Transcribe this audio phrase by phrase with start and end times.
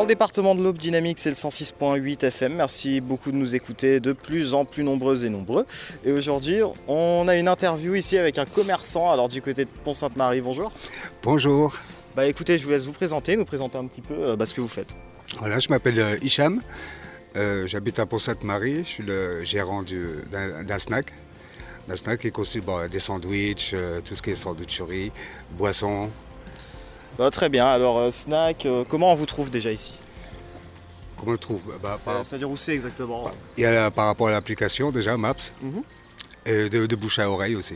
[0.00, 2.54] Dans le département de l'Aube Dynamique, c'est le 106.8 FM.
[2.54, 5.66] Merci beaucoup de nous écouter, de plus en plus nombreuses et nombreux.
[6.06, 10.40] Et aujourd'hui, on a une interview ici avec un commerçant, alors du côté de Pont-Sainte-Marie.
[10.40, 10.72] Bonjour.
[11.22, 11.76] Bonjour.
[12.16, 14.54] Bah écoutez, je vous laisse vous présenter, nous présenter un petit peu euh, bah, ce
[14.54, 14.96] que vous faites.
[15.38, 16.62] Voilà, je m'appelle euh, Hicham.
[17.36, 18.78] Euh, J'habite à Pont-Sainte-Marie.
[18.84, 21.12] Je suis le gérant du- d'un snack.
[21.88, 25.12] D'un snack qui est conçu bon, des sandwichs, euh, tout ce qui est sandwicherie,
[25.58, 26.08] boissons.
[27.20, 29.92] Bah, très bien, alors euh, snack, euh, comment on vous trouve déjà ici?
[31.18, 31.60] Comment on le trouve?
[31.82, 33.30] Bah, par, C'est-à-dire où c'est exactement?
[33.58, 35.82] Il y a la- par rapport à l'application déjà, Maps, Mhm.
[36.46, 37.74] et de, de bouche à oreille aussi.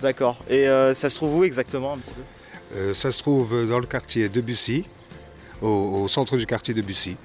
[0.00, 0.38] D'accord.
[0.48, 2.76] Et euh, ça se trouve où exactement un petit peu?
[2.76, 4.84] Euh, ça se trouve dans le quartier de Bussy,
[5.60, 5.66] au,
[6.04, 7.16] au centre du quartier de Bussy.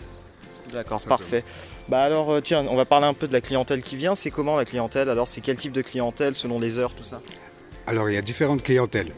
[0.73, 1.44] D'accord, parfait.
[1.88, 4.16] Bah alors tiens, on va parler un peu de la clientèle qui vient.
[4.16, 5.09] C'est comment la clientèle?
[5.09, 7.22] Alors c'est quel type de clientèle selon les heures, tout ça?
[7.86, 9.14] Alors, il y a différentes clientèles.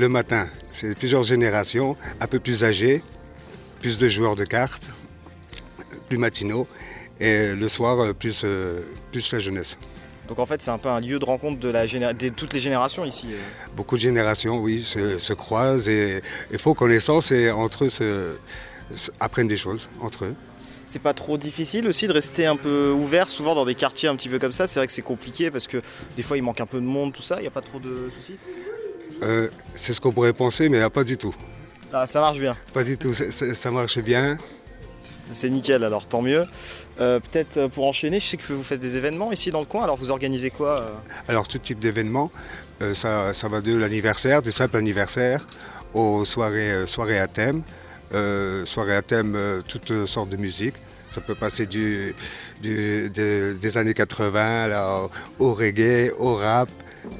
[0.00, 3.02] Le matin, c'est plusieurs générations, un peu plus âgées,
[3.82, 4.84] plus de joueurs de cartes,
[6.08, 6.66] plus matinaux.
[7.20, 8.80] Et le soir, euh, plus, euh,
[9.12, 9.76] plus la jeunesse.
[10.26, 12.54] Donc en fait c'est un peu un lieu de rencontre de, la géné- de toutes
[12.54, 13.26] les générations ici.
[13.30, 13.36] euh.
[13.76, 18.36] Beaucoup de générations, oui, se, se croisent et, et font connaissance et entre eux se-
[18.94, 20.34] se- apprennent des choses entre eux.
[20.86, 24.16] C'est pas trop difficile aussi de rester un peu ouvert, souvent dans des quartiers un
[24.16, 24.66] petit peu comme ça?
[24.66, 25.82] C'est vrai que c'est compliqué parce que
[26.16, 27.36] des fois il manque un peu de monde, tout ça.
[27.38, 28.36] Il n'y a pas trop de soucis?
[29.22, 31.34] Euh, c'est ce qu'on pourrait penser, mais pas du tout.
[31.92, 32.56] Ah ça marche bien.
[32.72, 34.38] Pas du tout, ça marche bien.
[35.32, 36.46] C'est nickel alors, tant mieux.
[37.00, 39.66] Euh, Peut-être euh, pour enchaîner, je sais que vous faites des événements ici dans le
[39.66, 39.84] coin.
[39.84, 42.30] Alors vous organisez quoi Alors tout type d'événements,
[42.82, 45.46] euh, ça, ça va de l'anniversaire, du simple anniversaire,
[45.94, 47.62] aux soirées, soirées à thème,
[48.64, 50.74] soirées à thème, toutes sortes de musique.
[51.10, 52.14] Ça peut passer du,
[52.62, 55.02] du- de- des années 80 là,
[55.38, 56.68] au, reggae, au rap,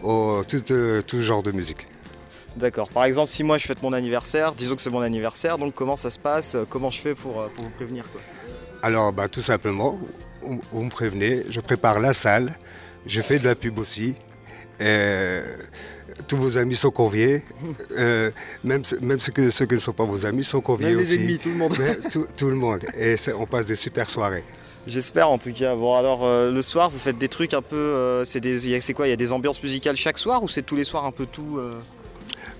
[0.02, 1.86] au, tout, euh, tout genre de musique.
[2.56, 2.88] D'accord.
[2.88, 5.96] Par exemple, si moi je fête mon anniversaire, disons que c'est mon anniversaire, donc comment
[5.96, 8.20] ça se passe Euh, Comment je fais pour, euh, pour vous prévenir quoi?
[8.82, 9.98] Alors bah, tout simplement,
[10.72, 12.52] vous me prévenez, je prépare la salle,
[13.06, 14.14] je fais de la pub aussi.
[14.80, 15.40] Et
[16.26, 17.42] tous vos amis sont conviés,
[17.98, 18.30] euh,
[18.64, 20.98] même, ceux- même ceux, que, ceux qui ne sont pas vos amis sont conviés Même
[20.98, 21.14] les aussi.
[21.22, 21.76] ennemis, tout le monde.
[21.78, 22.84] Mais tout, tout le monde.
[22.98, 24.44] Et on passe des super soirées.
[24.86, 25.74] J'espère en tout cas.
[25.74, 27.76] Bon alors euh, le soir vous faites des trucs un peu.
[27.76, 29.06] euh, c'est quoi?
[29.06, 31.26] Il y a des ambiances musicales chaque soir ou c'est tous les soirs un peu
[31.26, 31.74] tout euh?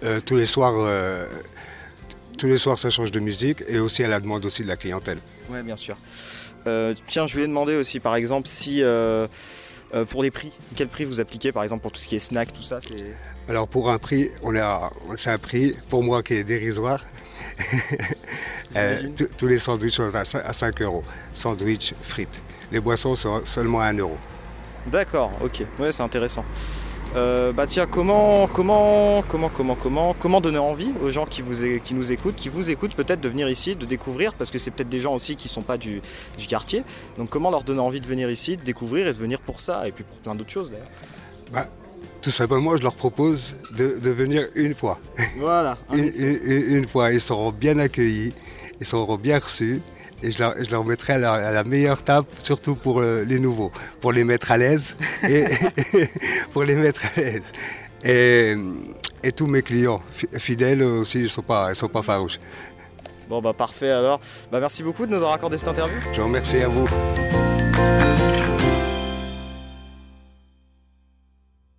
[0.04, 1.26] Euh, tous les soirs, euh,
[2.38, 4.76] tous les soirs, ça change de musique et aussi à la demande aussi de la
[4.76, 5.19] clientèle.
[5.50, 5.97] Ouais bien sûr.
[6.66, 8.82] Euh, tiens je voulais demander aussi par exemple si
[9.95, 12.21] euh, pour les prix, quel prix vous appliquez par exemple pour tout ce qui est
[12.21, 13.05] snack, tout ça c'est.
[13.49, 17.05] Alors pour un prix, on a, c'est un prix pour moi qui est dérisoire.
[18.77, 21.03] Euh, tous- tous les sandwichs sont à 5, à 5 euros.
[21.33, 22.41] Sandwich, frites.
[22.71, 24.17] Les boissons sont seulement à 1 euro.
[24.87, 26.45] D'accord, ok, ouais c'est intéressant.
[27.16, 31.54] Euh, bah tiens, comment, comment, comment, comment, comment, comment donner envie aux gens qui, vous,
[31.82, 34.71] qui nous écoutent, qui vous écoutent peut-être de venir ici, de découvrir, parce que c'est
[34.71, 36.00] peut-être des gens aussi qui sont pas du,
[36.38, 36.84] du quartier.
[37.19, 39.88] Donc comment leur donner envie de venir ici, de découvrir et de venir pour ça,
[39.88, 41.66] et puis pour plein d'autres choses d'ailleurs.
[42.22, 44.99] Tout simplement, je leur propose de, de venir une fois.
[45.38, 45.78] Voilà.
[45.94, 48.34] Une, une- une fois, ils seront bien accueillis,
[48.78, 49.81] ils seront bien reçus.
[50.22, 53.25] Et je leur, je leur mettrai à la, à la meilleure table, surtout pour euh,
[53.26, 54.97] les nouveaux, pour les mettre à l'aise.
[55.28, 55.44] Et
[56.53, 57.53] pour les mettre à l'aise.
[58.04, 58.54] Et,
[59.22, 62.38] et tous mes clients fi- fidèles aussi, ils ne sont, pas- ils sont pas farouches.
[63.28, 64.20] Bon bah parfait alors.
[64.50, 65.97] Bah merci beaucoup de nous avoir accordé cette interview.
[66.12, 66.88] Je vous remercie à vous.